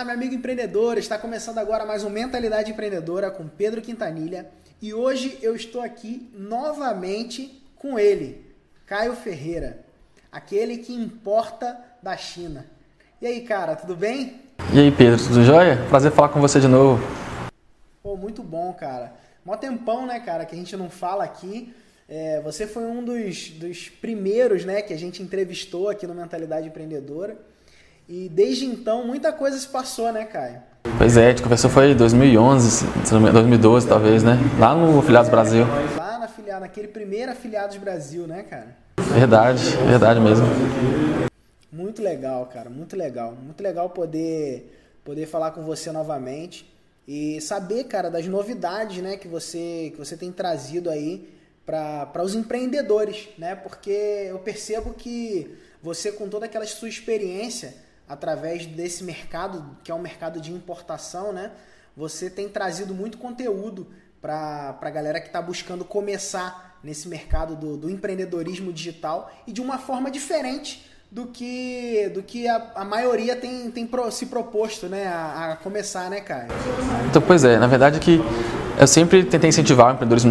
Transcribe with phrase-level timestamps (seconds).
[0.00, 0.96] Olá, meu amigo empreendedor.
[0.96, 4.48] Está começando agora mais um Mentalidade Empreendedora com Pedro Quintanilha.
[4.80, 8.42] E hoje eu estou aqui novamente com ele,
[8.86, 9.84] Caio Ferreira,
[10.32, 12.64] aquele que importa da China.
[13.20, 14.40] E aí, cara, tudo bem?
[14.72, 15.76] E aí, Pedro, tudo jóia?
[15.90, 16.98] Prazer falar com você de novo.
[18.02, 19.12] Pô, muito bom, cara.
[19.44, 21.74] Mó tempão, né, cara, que a gente não fala aqui.
[22.08, 26.68] É, você foi um dos, dos primeiros, né, que a gente entrevistou aqui no Mentalidade
[26.68, 27.49] Empreendedora.
[28.12, 30.60] E desde então muita coisa se passou, né, Caio?
[30.98, 34.36] Pois é, a gente conversou foi em 2011, 2012 talvez, né?
[34.58, 35.64] Lá no Afiliados Brasil.
[35.96, 38.76] Lá na afiliado, naquele primeiro Afiliados Brasil, né, cara?
[38.98, 40.44] Verdade, verdade mesmo.
[41.70, 43.32] Muito legal, cara, muito legal.
[43.40, 46.68] Muito legal poder, poder falar com você novamente
[47.06, 51.32] e saber, cara, das novidades, né, que você, que você tem trazido aí
[51.64, 53.54] para os empreendedores, né?
[53.54, 59.94] Porque eu percebo que você, com toda aquela sua experiência, através desse mercado, que é
[59.94, 61.52] um mercado de importação, né?
[61.96, 63.86] Você tem trazido muito conteúdo
[64.20, 69.60] para a galera que está buscando começar nesse mercado do, do, empreendedorismo digital e de
[69.60, 74.86] uma forma diferente do que, do que a, a maioria tem, tem pro, se proposto
[74.86, 76.48] né, a, a, começar, né, Caio?
[77.08, 78.20] Então, pois é, na verdade que
[78.76, 80.30] eu sempre tentei incentivar o empreendedorismo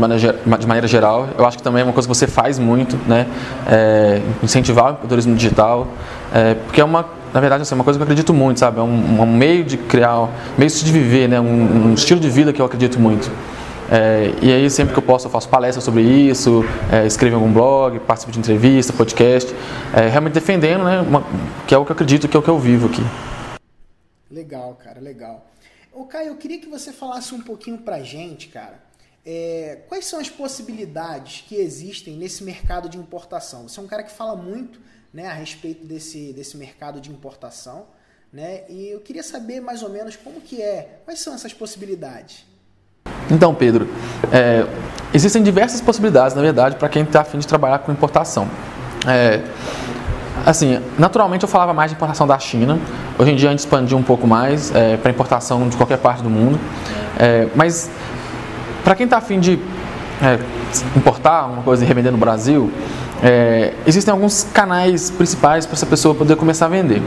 [0.58, 1.30] de maneira geral.
[1.38, 3.28] Eu acho que também é uma coisa que você faz muito, né?
[3.68, 5.88] É, incentivar o empreendedorismo digital,
[6.34, 8.80] é, porque é uma na verdade, assim, é uma coisa que eu acredito muito, sabe?
[8.80, 11.40] É um, um meio de criar, um meio de viver, né?
[11.40, 13.30] Um, um, estilo de vida que eu acredito muito.
[13.92, 17.40] É, e aí, sempre que eu posso, eu faço palestras sobre isso, é, escrevo em
[17.40, 19.54] algum blog, participo de entrevista, podcast,
[19.96, 21.02] é, realmente defendendo, né?
[21.02, 21.24] Uma,
[21.68, 23.02] que é o que eu acredito, que é o que eu vivo aqui.
[24.30, 25.46] Legal, cara, legal.
[25.92, 28.80] Ô, Caio, eu queria que você falasse um pouquinho pra gente, cara.
[29.26, 33.68] É, quais são as possibilidades que existem nesse mercado de importação?
[33.68, 34.80] Você é um cara que fala muito
[35.14, 37.86] né, a respeito desse, desse mercado de importação.
[38.32, 38.62] Né?
[38.70, 42.46] E eu queria saber mais ou menos como que é, quais são essas possibilidades?
[43.30, 43.88] Então, Pedro,
[44.32, 44.66] é,
[45.14, 48.48] existem diversas possibilidades, na verdade, para quem está afim de trabalhar com importação.
[49.08, 49.44] É,
[50.46, 52.80] assim, naturalmente eu falava mais de importação da China.
[53.18, 56.22] Hoje em dia a gente expandiu um pouco mais é, para importação de qualquer parte
[56.22, 56.60] do mundo.
[57.18, 57.90] É, mas
[58.84, 59.60] para quem está afim de
[60.22, 60.40] é,
[60.96, 62.72] importar uma coisa e revender no Brasil,
[63.24, 67.02] é, existem alguns canais principais para essa pessoa poder começar a vender.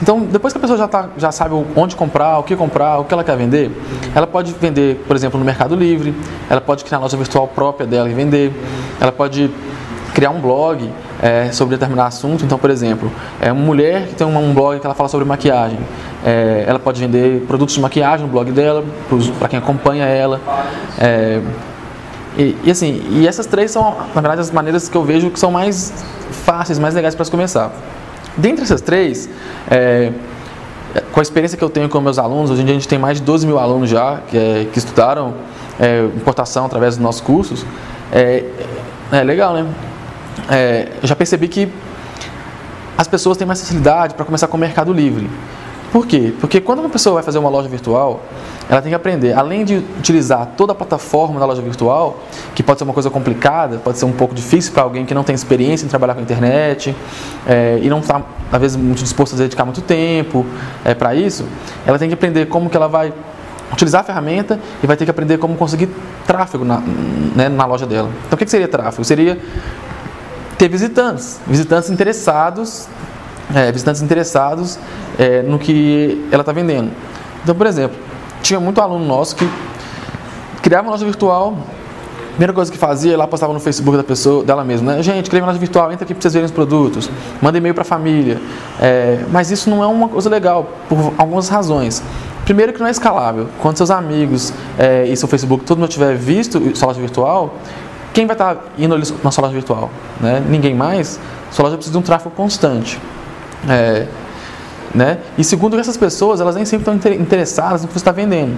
[0.00, 3.04] Então, depois que a pessoa já, tá, já sabe onde comprar, o que comprar, o
[3.04, 3.70] que ela quer vender,
[4.14, 6.14] ela pode vender, por exemplo, no Mercado Livre,
[6.50, 8.52] ela pode criar a loja virtual própria dela e vender,
[9.00, 9.50] ela pode
[10.12, 10.90] criar um blog
[11.22, 12.44] é, sobre determinado assunto.
[12.44, 13.10] Então, por exemplo,
[13.40, 15.78] é uma mulher que tem um blog que ela fala sobre maquiagem.
[16.24, 18.84] É, ela pode vender produtos de maquiagem no blog dela,
[19.38, 20.40] para quem acompanha ela.
[20.98, 21.40] É,
[22.36, 25.38] e, e, assim, e essas três são, na verdade, as maneiras que eu vejo que
[25.38, 25.92] são mais
[26.44, 27.72] fáceis, mais legais para se começar.
[28.36, 29.28] Dentre essas três,
[29.70, 30.12] é,
[31.12, 32.98] com a experiência que eu tenho com meus alunos, hoje em dia a gente tem
[32.98, 35.34] mais de 12 mil alunos já que, é, que estudaram
[35.80, 37.64] é, importação através dos nossos cursos.
[38.12, 38.44] É,
[39.12, 39.66] é legal, né?
[40.50, 41.72] É, eu já percebi que
[42.98, 45.28] as pessoas têm mais facilidade para começar com o Mercado Livre.
[45.92, 46.32] Por quê?
[46.40, 48.22] Porque quando uma pessoa vai fazer uma loja virtual,
[48.68, 52.18] ela tem que aprender, além de utilizar toda a plataforma da loja virtual,
[52.54, 55.22] que pode ser uma coisa complicada, pode ser um pouco difícil para alguém que não
[55.22, 56.94] tem experiência em trabalhar com a internet
[57.46, 60.44] é, e não está, às vezes, muito disposto a dedicar muito tempo
[60.84, 61.46] é, para isso,
[61.86, 63.12] ela tem que aprender como que ela vai
[63.72, 65.88] utilizar a ferramenta e vai ter que aprender como conseguir
[66.26, 66.80] tráfego na,
[67.34, 68.10] né, na loja dela.
[68.26, 69.04] Então, o que seria tráfego?
[69.04, 69.38] Seria
[70.58, 72.88] ter visitantes, visitantes interessados,
[73.54, 74.78] é, visitantes interessados
[75.18, 76.90] é, no que ela está vendendo.
[77.42, 77.96] Então, por exemplo,
[78.42, 79.48] tinha muito aluno nosso que
[80.62, 81.56] criava uma loja virtual.
[82.30, 85.02] Primeira coisa que fazia, ela postava no Facebook da pessoa, dela mesma, né?
[85.02, 87.08] Gente, criei uma loja virtual, entra aqui para vocês verem os produtos,
[87.40, 88.38] manda e-mail para a família.
[88.78, 92.02] É, mas isso não é uma coisa legal, por algumas razões.
[92.44, 93.48] Primeiro que não é escalável.
[93.60, 97.54] Quando seus amigos é, e seu Facebook, todo mundo tiver visto sua loja virtual,
[98.12, 99.90] quem vai estar tá indo na sua loja virtual?
[100.20, 100.42] Né?
[100.46, 101.18] Ninguém mais.
[101.50, 103.00] Sua loja precisa de um tráfego constante.
[103.68, 104.06] É,
[104.94, 105.18] né?
[105.36, 108.56] E segundo, essas pessoas elas nem sempre estão interessadas no que você está vendendo.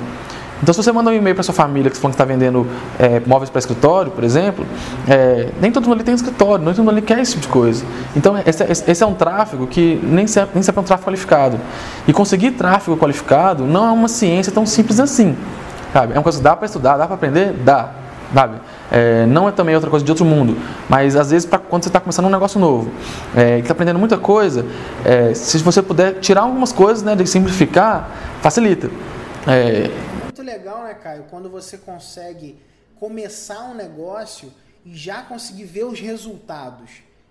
[0.62, 2.66] Então, se você manda um e-mail para sua família que você está vendendo
[2.98, 4.66] é, móveis para escritório, por exemplo,
[5.06, 7.48] é, nem todo mundo ali tem escritório, nem todo mundo ali quer esse tipo de
[7.48, 7.84] coisa.
[8.16, 11.60] Então, esse, esse é um tráfego que nem sempre, nem sempre é um tráfego qualificado.
[12.08, 15.36] E conseguir tráfego qualificado não é uma ciência tão simples assim.
[15.92, 16.12] Sabe?
[16.12, 17.52] É uma coisa que dá para estudar, dá para aprender?
[17.64, 17.90] Dá
[18.32, 18.60] sabe?
[18.90, 20.56] É, não é também outra coisa de outro mundo,
[20.88, 22.90] mas às vezes pra, quando você está começando um negócio novo,
[23.34, 24.64] é, está aprendendo muita coisa,
[25.04, 28.10] é, se você puder tirar algumas coisas, né, de simplificar,
[28.40, 28.90] facilita.
[29.46, 29.88] É...
[30.24, 31.24] Muito legal, né, Caio?
[31.30, 32.58] Quando você consegue
[32.98, 34.52] começar um negócio
[34.84, 36.90] e já conseguir ver os resultados,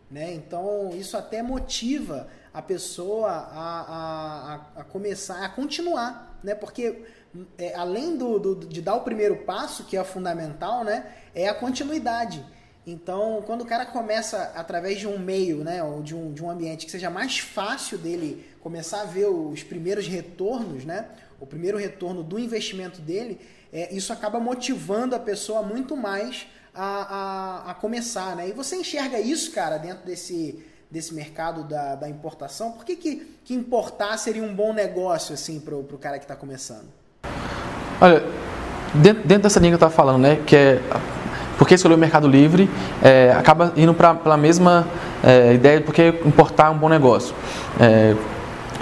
[0.10, 0.34] né?
[0.34, 6.56] Então isso até motiva a pessoa a, a, a começar, a continuar, né?
[6.56, 7.04] Porque
[7.58, 11.06] é, além do, do, de dar o primeiro passo, que é fundamental, né?
[11.34, 12.44] É a continuidade.
[12.86, 16.50] Então, quando o cara começa através de um meio, né, ou de um, de um
[16.50, 21.78] ambiente que seja mais fácil dele começar a ver os primeiros retornos, né, o primeiro
[21.78, 23.42] retorno do investimento dele,
[23.74, 28.48] é, isso acaba motivando a pessoa muito mais a, a, a, começar, né?
[28.48, 32.72] E você enxerga isso, cara, dentro desse, desse mercado da, da importação?
[32.72, 36.36] Por que, que, que importar seria um bom negócio, assim, para o cara que está
[36.36, 36.88] começando?
[38.00, 38.24] Olha,
[38.94, 40.82] dentro, dentro dessa linha que eu estava falando, né, que é
[41.58, 42.70] porque escolher o Mercado Livre
[43.02, 44.88] é, acaba indo para a mesma
[45.24, 47.34] é, ideia de porque importar é um bom negócio.
[47.80, 48.16] É,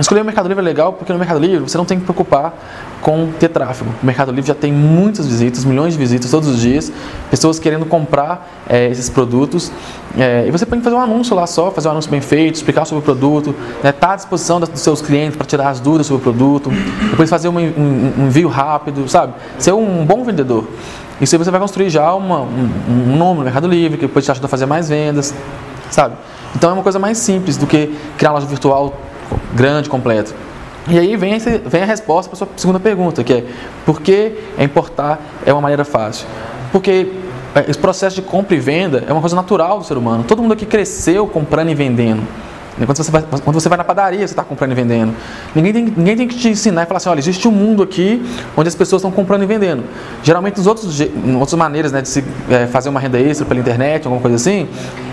[0.01, 2.53] escolher o Mercado Livre é legal porque no Mercado Livre você não tem que preocupar
[3.01, 3.91] com ter tráfego.
[4.01, 6.91] O Mercado Livre já tem muitas visitas, milhões de visitas todos os dias,
[7.29, 9.71] pessoas querendo comprar é, esses produtos.
[10.17, 12.85] É, e você pode fazer um anúncio lá só, fazer um anúncio bem feito, explicar
[12.85, 16.07] sobre o produto, estar né, tá à disposição dos seus clientes para tirar as dúvidas
[16.07, 16.71] sobre o produto,
[17.09, 19.33] depois fazer um, um, um envio rápido, sabe?
[19.59, 20.67] Ser um bom vendedor.
[21.21, 24.25] Isso aí você vai construir já uma, um, um nome no Mercado Livre, que depois
[24.25, 25.33] te ajuda a fazer mais vendas,
[25.89, 26.15] sabe?
[26.55, 28.93] Então é uma coisa mais simples do que criar uma loja virtual
[29.53, 30.33] grande, completa.
[30.87, 33.43] E aí vem, vem a resposta para a sua segunda pergunta, que é
[33.85, 36.27] por que importar é uma maneira fácil?
[36.71, 37.11] Porque
[37.55, 40.23] é, esse processo de compra e venda é uma coisa natural do ser humano.
[40.27, 42.21] Todo mundo aqui cresceu comprando e vendendo.
[42.83, 45.13] Quando você vai, quando você vai na padaria, você está comprando e vendendo.
[45.55, 48.21] Ninguém tem, ninguém tem que te ensinar e falar assim: olha, existe um mundo aqui
[48.57, 49.83] onde as pessoas estão comprando e vendendo.
[50.21, 50.99] Geralmente, nos outros,
[51.39, 54.67] outras maneiras né, de se é, fazer uma renda extra pela internet, alguma coisa assim,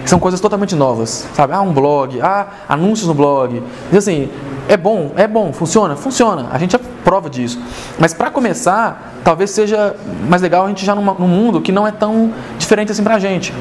[0.04, 1.28] são coisas totalmente novas.
[1.34, 1.52] Sabe?
[1.52, 3.62] Ah, um blog, ah, anúncios no blog.
[3.92, 4.28] E assim,
[4.68, 5.94] é bom, é bom, funciona?
[5.94, 6.48] Funciona.
[6.50, 7.60] A gente é prova disso.
[7.98, 9.94] Mas para começar, talvez seja
[10.28, 13.18] mais legal a gente já num mundo que não é tão diferente assim para a
[13.20, 13.52] gente.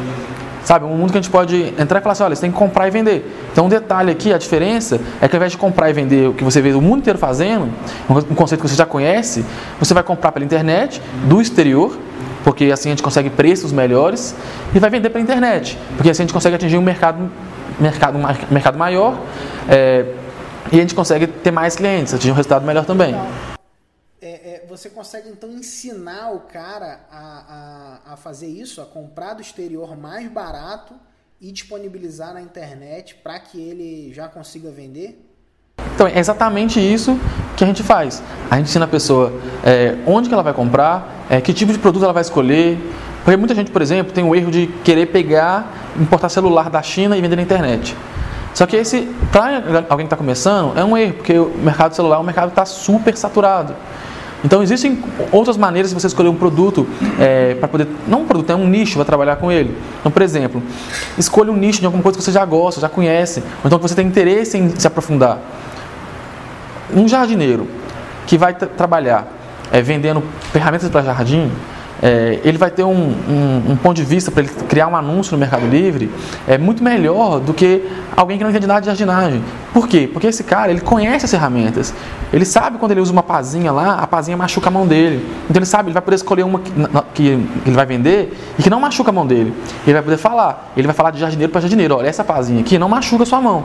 [0.64, 2.58] Sabe, um mundo que a gente pode entrar e falar assim, olha, você tem que
[2.58, 3.26] comprar e vender.
[3.52, 6.34] Então, um detalhe aqui, a diferença é que ao invés de comprar e vender o
[6.34, 7.70] que você vê o mundo inteiro fazendo,
[8.10, 9.44] um conceito que você já conhece,
[9.80, 11.98] você vai comprar pela internet, do exterior,
[12.44, 14.36] porque assim a gente consegue preços melhores,
[14.74, 17.30] e vai vender pela internet, porque assim a gente consegue atingir um mercado,
[17.80, 18.20] mercado,
[18.52, 19.18] mercado maior,
[19.68, 20.06] é,
[20.72, 23.16] e a gente consegue ter mais clientes, atingir um resultado melhor também
[24.72, 29.98] você consegue então ensinar o cara a, a, a fazer isso, a comprar do exterior
[29.98, 30.94] mais barato
[31.42, 35.28] e disponibilizar na internet para que ele já consiga vender?
[35.94, 37.20] Então, é exatamente isso
[37.58, 38.24] que a gente faz.
[38.50, 41.80] A gente ensina a pessoa é, onde que ela vai comprar, é, que tipo de
[41.80, 42.78] produto ela vai escolher.
[43.26, 45.70] Porque muita gente, por exemplo, tem o erro de querer pegar,
[46.00, 47.96] importar celular da China e vender na internet.
[48.54, 49.02] Só que esse,
[49.34, 52.66] para alguém que está começando, é um erro, porque o mercado celular o mercado está
[52.66, 53.76] super saturado.
[54.44, 56.88] Então existem outras maneiras de você escolher um produto
[57.20, 57.88] é, para poder.
[58.08, 59.78] Não um produto, é um nicho para trabalhar com ele.
[60.00, 60.64] Então, por exemplo,
[61.18, 63.88] escolha um nicho de alguma coisa que você já gosta, já conhece, ou então que
[63.88, 65.40] você tem interesse em se aprofundar.
[66.94, 67.68] Um jardineiro
[68.26, 69.28] que vai trabalhar
[69.72, 71.52] é, vendendo ferramentas para jardim,
[72.02, 75.34] é, ele vai ter um, um, um ponto de vista para ele criar um anúncio
[75.34, 76.10] no Mercado Livre
[76.48, 77.88] é muito melhor do que
[78.18, 79.44] alguém que não entende nada de jardinagem.
[79.72, 80.10] Por quê?
[80.12, 81.94] Porque esse cara ele conhece as ferramentas.
[82.34, 85.26] Ele sabe quando ele usa uma pazinha lá, a pazinha machuca a mão dele.
[85.50, 86.72] Então ele sabe, ele vai poder escolher uma que,
[87.14, 87.28] que
[87.66, 89.54] ele vai vender e que não machuca a mão dele.
[89.86, 90.72] Ele vai poder falar.
[90.76, 91.98] Ele vai falar de jardineiro para jardineiro.
[91.98, 93.64] Olha, essa pazinha aqui não machuca a sua mão.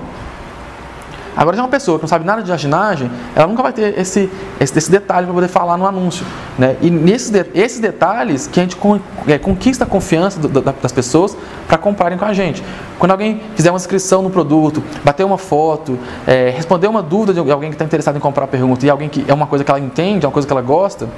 [1.36, 3.98] Agora, se é uma pessoa que não sabe nada de jardinagem, ela nunca vai ter
[3.98, 6.24] esse, esse, esse detalhe para poder falar no anúncio.
[6.58, 6.76] Né?
[6.80, 10.92] E nesses esses detalhes que a gente con, é, conquista a confiança do, da, das
[10.92, 11.36] pessoas
[11.68, 12.62] para comprarem com a gente.
[12.98, 17.50] Quando alguém fizer uma inscrição no produto, bater uma foto, é, responder uma dúvida de
[17.50, 19.70] alguém que está interessado em comprar a pergunta e alguém que é uma coisa que
[19.70, 21.08] ela entende, é uma coisa que ela gosta,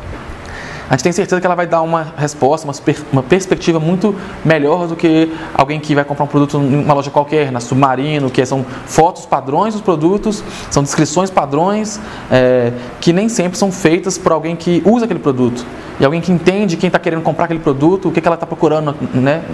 [0.89, 2.75] a gente tem certeza que ela vai dar uma resposta, uma,
[3.13, 7.11] uma perspectiva muito melhor do que alguém que vai comprar um produto em uma loja
[7.11, 13.29] qualquer, na Submarino, que são fotos padrões dos produtos, são descrições padrões, é, que nem
[13.29, 15.67] sempre são feitas por alguém que usa aquele produto.
[16.01, 18.47] E alguém que entende quem está querendo comprar aquele produto, o que, que ela está
[18.47, 19.45] procurando, né?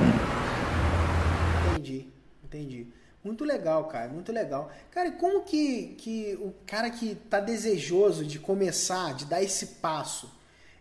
[1.73, 2.07] Entendi,
[2.45, 2.87] entendi.
[3.25, 4.71] Muito legal, cara, muito legal.
[4.89, 10.31] Cara, como que, que o cara que está desejoso de começar, de dar esse passo,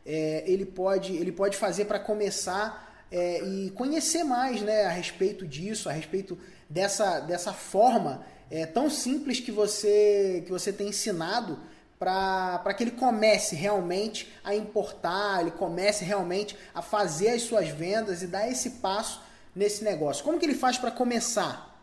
[0.05, 5.48] é, ele, pode, ele pode fazer para começar é, e conhecer mais né, a respeito
[5.48, 6.38] disso, a respeito
[6.69, 11.60] dessa, dessa forma é, tão simples que você, que você tem ensinado
[12.00, 18.22] para que ele comece realmente a importar, ele comece realmente a fazer as suas vendas
[18.22, 19.22] e dar esse passo
[19.55, 20.24] nesse negócio.
[20.24, 21.74] Como que ele faz para começar?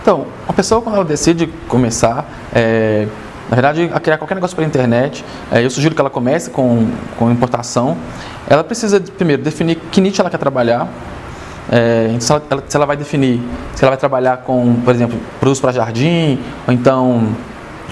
[0.00, 3.08] Então, a pessoa quando ela decide começar, é,
[3.48, 6.88] na verdade, a criar qualquer negócio pela internet, é, eu sugiro que ela comece com,
[7.16, 7.96] com importação.
[8.48, 10.88] Ela precisa, primeiro, definir que nicho ela quer trabalhar.
[11.70, 13.40] É, então, se ela, se ela vai definir
[13.74, 17.28] se ela vai trabalhar com, por exemplo, produtos para jardim, ou então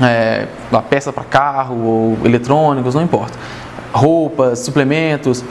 [0.03, 3.39] é, uma peça para carro, ou eletrônicos, não importa.
[3.93, 5.45] Roupas, suplementos,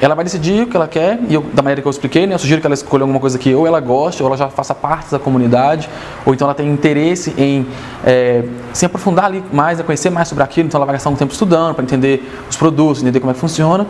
[0.00, 2.34] ela vai decidir o que ela quer, e eu, da maneira que eu expliquei, né,
[2.34, 4.74] eu sugiro que ela escolha alguma coisa que ou ela goste, ou ela já faça
[4.74, 5.88] parte da comunidade,
[6.24, 7.66] ou então ela tem interesse em
[8.04, 11.32] é, se aprofundar ali mais, conhecer mais sobre aquilo, então ela vai gastar um tempo
[11.32, 13.86] estudando para entender os produtos, entender como é que funciona.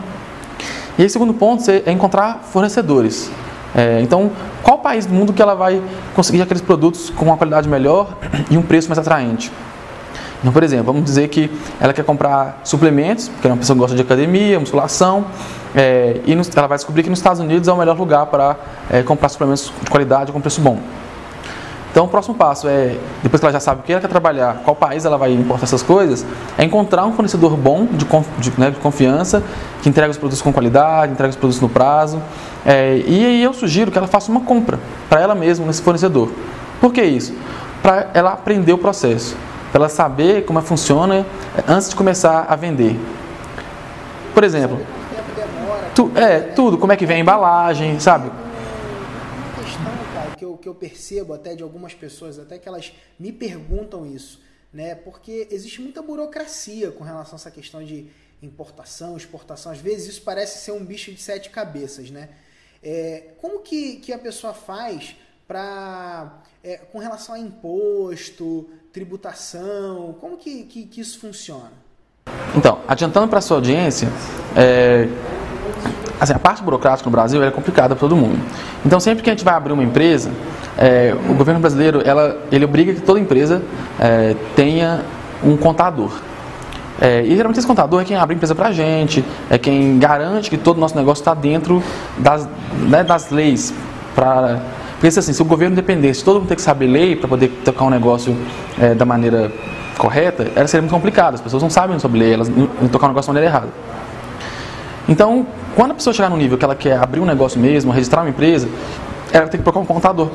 [0.99, 3.31] E aí, segundo ponto é encontrar fornecedores.
[3.75, 5.81] É, então, qual país do mundo que ela vai
[6.17, 8.17] conseguir aqueles produtos com uma qualidade melhor
[8.51, 9.53] e um preço mais atraente?
[10.41, 11.51] Então, por exemplo, vamos dizer que
[11.81, 15.27] ela quer comprar suplementos, porque é uma pessoa que gosta de academia, musculação,
[15.75, 18.57] é, e ela vai descobrir que nos Estados Unidos é o melhor lugar para
[18.91, 20.79] é, comprar suplementos de qualidade com preço bom.
[21.91, 24.61] Então, o próximo passo é, depois que ela já sabe o que ela quer trabalhar,
[24.63, 26.25] qual país ela vai importar essas coisas,
[26.57, 28.05] é encontrar um fornecedor bom, de,
[28.39, 29.43] de, né, de confiança,
[29.83, 32.23] que entrega os produtos com qualidade, entrega os produtos no prazo.
[32.65, 36.31] É, e aí eu sugiro que ela faça uma compra para ela mesma nesse fornecedor.
[36.81, 37.35] Por que isso?
[37.83, 39.35] Para ela aprender o processo,
[39.73, 41.27] para ela saber como é funciona
[41.67, 42.97] antes de começar a vender.
[44.35, 44.79] Por exemplo,
[45.99, 48.31] tu, é, tudo, como é que vem a embalagem, sabe?
[50.37, 54.41] que eu, que eu percebo até de algumas pessoas, até que elas me perguntam isso,
[54.73, 54.95] né?
[54.95, 58.07] Porque existe muita burocracia com relação a essa questão de
[58.41, 59.73] importação, exportação.
[59.73, 62.29] Às vezes isso parece ser um bicho de sete cabeças, né?
[62.81, 65.17] É, como que, que a pessoa faz
[65.49, 71.73] para é, com relação a imposto, tributação, como que, que, que isso funciona?
[72.57, 74.09] Então, adiantando para a sua audiência,
[74.57, 75.09] é,
[76.21, 78.39] assim, a parte burocrática no Brasil é complicada para todo mundo.
[78.85, 80.31] Então, sempre que a gente vai abrir uma empresa,
[80.77, 83.63] é, o governo brasileiro ela, ele obriga que toda empresa
[83.99, 85.03] é, tenha
[85.43, 86.13] um contador.
[87.01, 89.99] É, e geralmente esse contador é quem abre a empresa para a gente, é quem
[89.99, 91.83] garante que todo o nosso negócio está dentro
[92.19, 92.49] das,
[92.89, 93.73] né, das leis.
[94.17, 94.61] Pra,
[94.95, 97.85] porque assim, se o governo dependesse, todo mundo tem que saber lei para poder tocar
[97.85, 98.37] um negócio
[98.81, 99.53] é, da maneira
[99.97, 101.35] correta, era seria muito complicado.
[101.35, 103.69] As pessoas não sabem sobre lei, elas iam tocar um negócio da maneira errada.
[105.09, 108.21] Então, quando a pessoa chegar no nível que ela quer abrir um negócio mesmo, registrar
[108.21, 108.69] uma empresa,
[109.33, 110.31] ela tem que procurar um contador.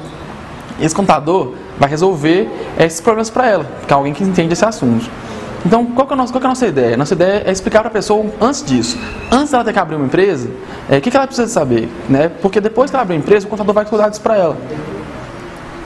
[0.81, 2.49] Esse contador vai resolver
[2.79, 5.09] esses problemas para ela, que é alguém que entende esse assunto.
[5.65, 6.97] Então, qual que, é a nossa, qual que é a nossa ideia?
[6.97, 8.97] Nossa ideia é explicar para a pessoa antes disso.
[9.31, 10.49] Antes dela ter que abrir uma empresa,
[10.89, 11.87] é, o que, que ela precisa saber?
[12.09, 12.29] Né?
[12.41, 14.57] Porque depois que ela abrir uma empresa, o contador vai cuidar disso para ela.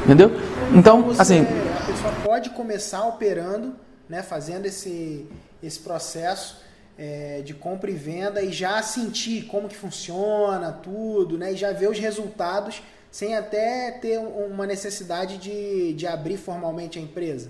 [0.05, 0.31] Entendeu?
[0.73, 1.41] Então, Você, assim.
[1.41, 3.73] A pessoa pode começar operando,
[4.09, 5.27] né, fazendo esse,
[5.61, 6.57] esse processo
[6.97, 11.53] é, de compra e venda e já sentir como que funciona tudo, né?
[11.53, 17.01] E já ver os resultados sem até ter uma necessidade de, de abrir formalmente a
[17.01, 17.49] empresa.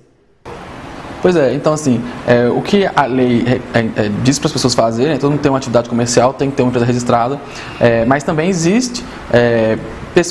[1.22, 4.76] Pois é, então assim, é, o que a lei é, é, diz para as pessoas
[4.76, 7.40] fazerem, todo mundo tem uma atividade comercial, tem que ter uma empresa registrada,
[7.80, 9.78] é, mas também existe é,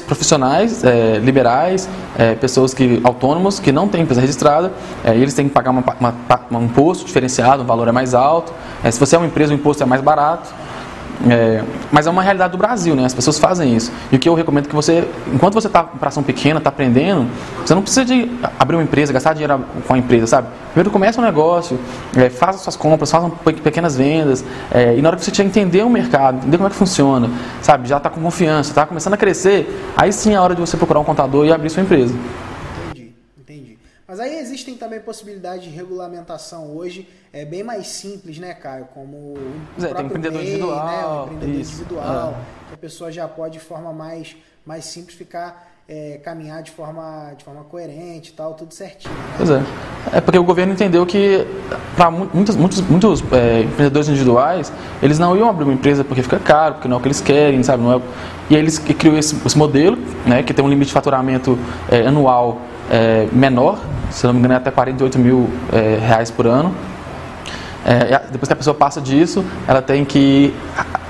[0.07, 1.89] profissionais é, liberais,
[2.41, 4.73] pessoas que autônomos que não têm empresa registrada,
[5.05, 6.15] e eles têm que pagar uma, uma,
[6.51, 8.53] um imposto diferenciado, o valor é mais alto.
[8.91, 10.53] se você é uma empresa, o imposto é mais barato.
[11.29, 13.05] É, mas é uma realidade do Brasil, né?
[13.05, 13.91] As pessoas fazem isso.
[14.13, 16.69] E o que eu recomendo é que você, enquanto você está em pração pequena, está
[16.69, 17.27] aprendendo,
[17.65, 20.49] você não precisa de abrir uma empresa, gastar dinheiro com a empresa, sabe?
[20.73, 21.79] Primeiro começa um negócio,
[22.17, 23.31] é, faça suas compras, faça
[23.63, 26.71] pequenas vendas, é, e na hora que você já entender o mercado, entender como é
[26.71, 27.31] que funciona,
[27.63, 27.89] sabe?
[27.89, 30.77] Já está com confiança, está começando a crescer, aí sim é a hora de você
[30.77, 32.15] procurar um contador e abrir sua empresa.
[34.07, 38.87] Mas aí existem também possibilidades de regulamentação hoje, é bem mais simples, né, Caio?
[38.95, 41.07] Como o é, tem empreendedor MEI, individual, né?
[41.07, 42.69] o empreendedor isso, individual, é.
[42.69, 47.33] que a pessoa já pode de forma mais, mais simples ficar é, caminhar de forma,
[47.37, 49.13] de forma coerente e tal, tudo certinho.
[49.13, 49.35] Né?
[49.37, 49.63] Pois é.
[50.13, 51.47] É porque o governo entendeu que
[51.97, 54.73] para muitos, muitos, muitos é, empreendedores individuais,
[55.03, 57.21] eles não iam abrir uma empresa porque fica caro, porque não é o que eles
[57.21, 57.83] querem, sabe?
[57.83, 58.01] Não é...
[58.51, 61.59] E aí eles criou esse, esse modelo, né, que tem um limite de faturamento
[61.91, 62.61] é, anual
[62.91, 66.75] é, menor, se não me engano é até 48 mil é, reais por ano.
[67.85, 70.53] É, depois que a pessoa passa disso, ela tem que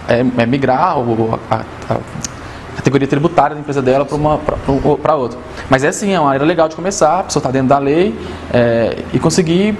[0.08, 1.98] é, é migrar ou a, a,
[2.76, 5.38] categoria tributária da empresa dela para outra.
[5.68, 8.14] Mas é sim, é uma área legal de começar, a pessoa está dentro da lei
[8.52, 9.76] é, e conseguir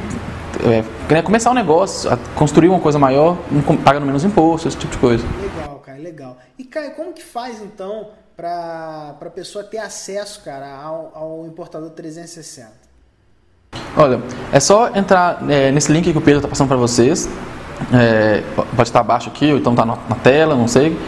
[0.65, 3.37] é, começar um negócio, construir uma coisa maior,
[3.85, 5.27] pagando menos imposto, esse tipo de coisa.
[5.41, 6.37] Legal, cara, legal.
[6.59, 11.91] E Caio, como que faz então para a pessoa ter acesso, cara, ao, ao importador
[11.91, 12.86] 360?
[13.97, 14.21] Olha,
[14.53, 17.29] é só entrar é, nesse link que o Pedro está passando para vocês.
[17.93, 20.99] É, pode estar abaixo aqui, ou então está na, tela, não sei.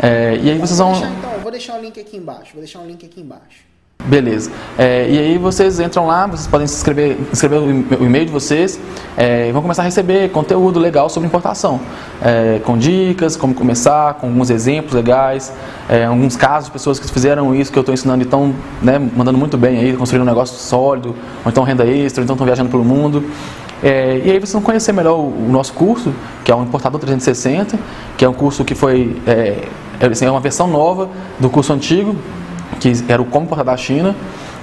[0.00, 0.92] É, e aí vocês vão.
[0.92, 2.52] Deixar, então, vou deixar o link aqui embaixo.
[2.52, 3.73] Vou deixar um link aqui embaixo.
[4.02, 4.50] Beleza.
[4.76, 8.78] É, e aí vocês entram lá, vocês podem se inscrever, inscrever o e-mail de vocês
[9.16, 11.80] é, e vão começar a receber conteúdo legal sobre importação.
[12.20, 15.52] É, com dicas, como começar, com alguns exemplos legais,
[15.88, 18.98] é, alguns casos de pessoas que fizeram isso que eu estou ensinando e estão né,
[18.98, 22.44] mandando muito bem aí, construindo um negócio sólido, ou então renda extra, ou então estão
[22.44, 23.24] viajando pelo mundo.
[23.82, 26.12] É, e aí vocês vão conhecer melhor o, o, nosso curso,
[26.44, 27.78] que é o Importador 360,
[28.16, 29.66] que é um curso que foi é,
[30.00, 31.08] é, assim, é uma versão nova
[31.38, 32.16] do curso antigo,
[32.80, 34.14] que era o Como Importar da China,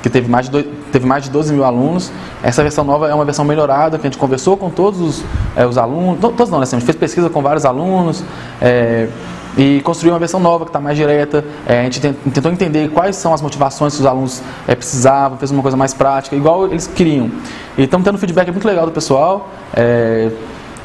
[0.02, 2.12] que teve mais, de dois, teve mais de 12 mil alunos.
[2.42, 5.24] Essa versão nova é uma versão melhorada, que a gente conversou com todos os,
[5.56, 6.64] é, os alunos, todos não, né?
[6.64, 8.24] Assim, a gente fez pesquisa com vários alunos
[8.60, 9.08] é,
[9.58, 11.46] e construiu uma versão nova que está mais direta.
[11.68, 12.00] É, a gente
[12.34, 15.94] tentou entender quais são as motivações que os alunos é, precisavam, fez uma coisa mais
[15.94, 17.30] prática, igual eles queriam.
[17.78, 19.50] E estamos tendo um feedback muito legal do pessoal.
[19.74, 20.32] É,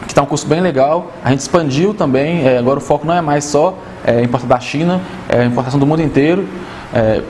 [0.03, 1.11] que está um curso bem legal.
[1.25, 5.01] A gente expandiu também, agora o foco não é mais só é, importação da China,
[5.29, 6.47] é importação do mundo inteiro.
[6.95, 7.23] É,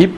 [0.00, 0.08] e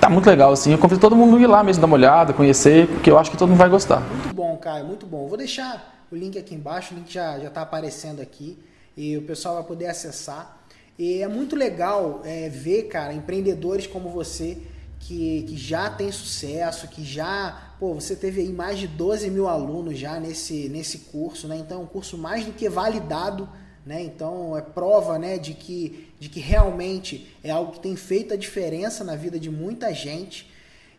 [0.00, 0.72] tá muito legal, assim.
[0.72, 3.30] Eu convido todo mundo a ir lá mesmo, dar uma olhada, conhecer, porque eu acho
[3.30, 4.00] que todo mundo vai gostar.
[4.00, 5.28] Muito bom, Caio, muito bom.
[5.28, 8.58] Vou deixar o link aqui embaixo, o link já está aparecendo aqui
[8.96, 10.58] e o pessoal vai poder acessar.
[10.98, 14.58] E é muito legal é, ver, cara, empreendedores como você
[15.02, 19.48] que, que já tem sucesso, que já, pô, você teve aí mais de 12 mil
[19.48, 21.56] alunos já nesse, nesse curso, né?
[21.56, 23.48] Então é um curso mais do que validado,
[23.84, 24.02] né?
[24.02, 28.36] Então é prova, né, de que, de que realmente é algo que tem feito a
[28.36, 30.50] diferença na vida de muita gente.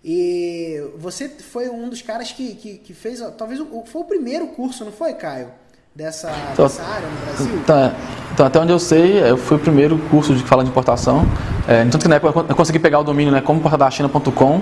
[0.04, 4.84] E você foi um dos caras que, que, que fez, talvez foi o primeiro curso,
[4.84, 5.48] não foi, Caio?
[5.96, 7.64] Dessa, então, dessa área no Brasil?
[7.68, 7.96] Tá,
[8.34, 11.24] então, até onde eu sei, eu fui o primeiro curso de fala de importação.
[11.68, 14.62] É, tanto que na época eu consegui pegar o domínio né, como portadachina.com.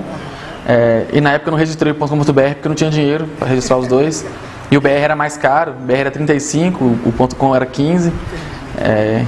[0.67, 3.47] É, e na época eu não registrei o .com.br porque eu não tinha dinheiro para
[3.47, 4.25] registrar os dois.
[4.71, 8.09] E o BR era mais caro, o BR era 35, o .com era 15.
[8.79, 9.25] É,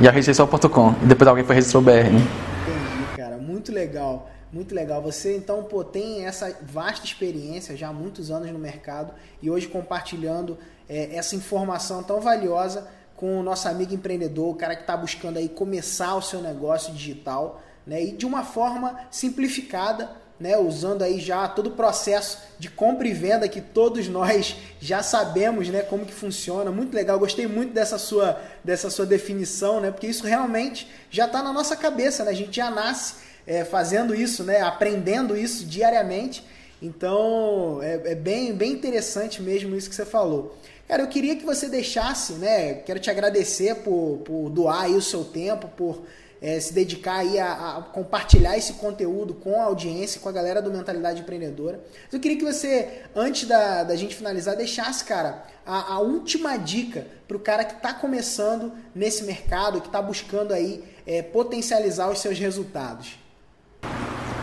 [0.00, 0.94] e eu registrei só o .com.
[1.02, 2.26] E depois alguém foi registrar o BR, né?
[2.62, 3.36] Entendi, cara.
[3.36, 4.30] Muito legal.
[4.50, 5.02] Muito legal.
[5.02, 9.12] Você então pô, tem essa vasta experiência já há muitos anos no mercado
[9.42, 10.56] e hoje compartilhando
[10.88, 15.36] é, essa informação tão valiosa com o nosso amigo empreendedor, o cara que está buscando
[15.36, 18.02] aí começar o seu negócio digital, né?
[18.02, 20.56] E de uma forma simplificada, né?
[20.56, 25.68] Usando aí já todo o processo de compra e venda que todos nós já sabemos,
[25.68, 25.82] né?
[25.82, 26.70] Como que funciona.
[26.70, 27.18] Muito legal.
[27.18, 29.90] Gostei muito dessa sua dessa sua definição, né?
[29.90, 32.30] Porque isso realmente já está na nossa cabeça, né?
[32.30, 34.60] A gente já nasce é, fazendo isso, né?
[34.60, 36.44] aprendendo isso diariamente.
[36.82, 40.58] Então é, é, bem, bem interessante mesmo isso que você falou.
[40.86, 42.74] Cara, eu queria que você deixasse, né?
[42.74, 46.02] Quero te agradecer por, por doar aí o seu tempo, por
[46.46, 50.62] é, se dedicar aí a, a, compartilhar esse conteúdo com a audiência, com a galera
[50.62, 51.80] do Mentalidade Empreendedora.
[52.12, 57.04] Eu queria que você, antes da, da gente finalizar, deixasse, cara, a, a última dica
[57.26, 62.20] para o cara que está começando nesse mercado, que está buscando aí é, potencializar os
[62.20, 63.18] seus resultados.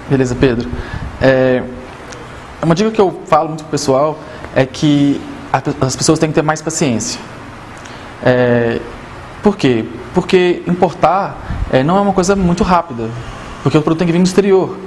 [0.10, 0.70] Beleza, Pedro.
[1.22, 1.64] É,
[2.62, 4.20] uma dica que eu falo muito pro pessoal
[4.54, 5.22] é que
[5.80, 7.18] as pessoas têm que ter mais paciência.
[8.22, 8.82] É,
[9.42, 9.86] por quê?
[10.14, 13.10] Porque importar é, não é uma coisa muito rápida,
[13.64, 14.78] porque o produto tem que vir do exterior.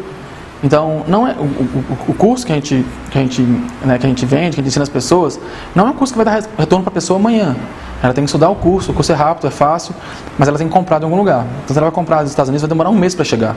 [0.62, 3.42] Então, não é o, o, o curso que a gente, que a gente,
[3.84, 5.38] né, que a gente vende, que a gente ensina as pessoas,
[5.74, 7.54] não é um curso que vai dar retorno para a pessoa amanhã.
[8.02, 9.94] Ela tem que estudar o curso, o curso é rápido, é fácil,
[10.38, 11.44] mas ela tem que comprar de algum lugar.
[11.64, 13.56] Então, se ela vai comprar nos Estados Unidos, vai demorar um mês para chegar.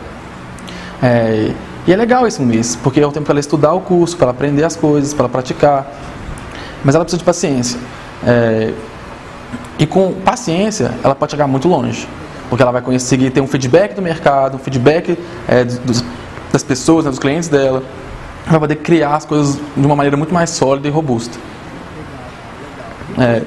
[1.01, 1.51] É,
[1.88, 4.25] e é legal esse mês, porque é o tempo para ela estudar o curso, para
[4.25, 5.88] ela aprender as coisas, para ela praticar.
[6.84, 7.79] Mas ela precisa de paciência.
[8.25, 8.73] É,
[9.77, 12.07] e com paciência, ela pode chegar muito longe.
[12.49, 16.03] Porque ela vai conseguir ter um feedback do mercado, um feedback é, dos,
[16.51, 17.83] das pessoas, né, dos clientes dela.
[18.45, 21.38] Vai poder criar as coisas de uma maneira muito mais sólida e robusta.
[23.17, 23.35] Legal, legal.
[23.35, 23.43] É.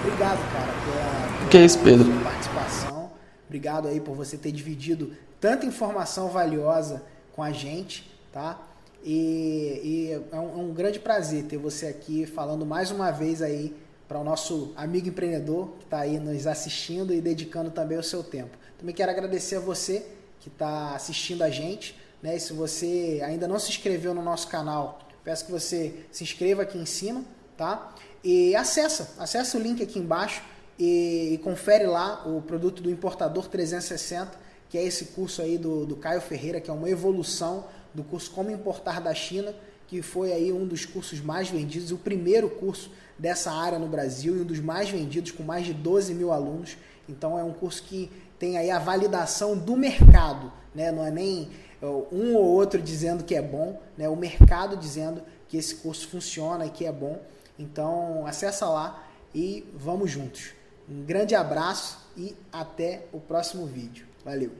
[0.00, 2.10] Obrigado, cara, pela, que é isso, Pedro.
[2.24, 3.10] participação.
[3.46, 7.02] Obrigado aí por você ter dividido tanta informação valiosa
[7.34, 8.58] com a gente, tá?
[9.04, 13.42] E, e é, um, é, um, grande prazer ter você aqui falando mais uma vez
[13.42, 13.74] aí
[14.12, 18.22] para o nosso amigo empreendedor que está aí nos assistindo e dedicando também o seu
[18.22, 18.58] tempo.
[18.78, 20.06] Também quero agradecer a você
[20.38, 21.98] que está assistindo a gente.
[22.22, 22.36] Né?
[22.36, 26.60] E se você ainda não se inscreveu no nosso canal, peço que você se inscreva
[26.60, 27.24] aqui em cima,
[27.56, 27.94] tá?
[28.22, 30.42] E acessa, acessa o link aqui embaixo
[30.78, 35.84] e, e confere lá o produto do Importador 360 que é esse curso aí do,
[35.84, 39.54] do Caio Ferreira, que é uma evolução do curso Como Importar da China,
[39.92, 44.38] que foi aí um dos cursos mais vendidos, o primeiro curso dessa área no Brasil
[44.38, 46.78] e um dos mais vendidos, com mais de 12 mil alunos.
[47.06, 50.90] Então é um curso que tem aí a validação do mercado, né?
[50.90, 51.50] não é nem
[51.82, 54.08] é, um ou outro dizendo que é bom, né?
[54.08, 57.20] o mercado dizendo que esse curso funciona e que é bom.
[57.58, 60.54] Então acessa lá e vamos juntos.
[60.88, 64.06] Um grande abraço e até o próximo vídeo.
[64.24, 64.50] Valeu.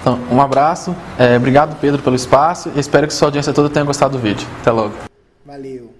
[0.00, 3.84] Então, um abraço, é, obrigado Pedro pelo espaço e espero que sua audiência toda tenha
[3.84, 4.46] gostado do vídeo.
[4.60, 4.94] Até logo.
[5.44, 5.96] Valeu.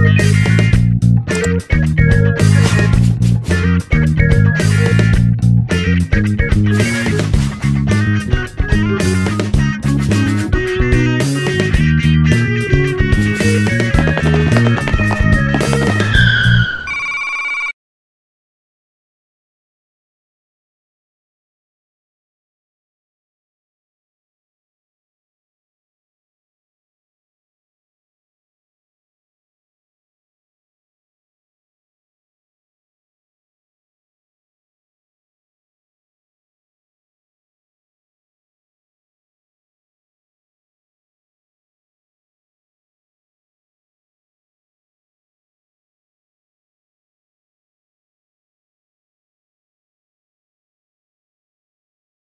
[0.00, 0.67] Thank you.